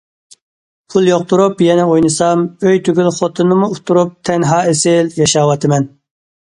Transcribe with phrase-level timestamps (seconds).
[0.93, 5.91] پۇل يوق تۇرۇپ، يەنە ئوينىسام، ئۆي تۈگۈل خوتۇننىمۇ ئۇتتۇرۇپ« تەنھا ئېسىل» ياشاۋاتىمەن.